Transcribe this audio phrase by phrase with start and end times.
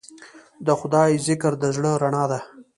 [0.65, 2.39] د خدای ذکر د زړه رڼا ده.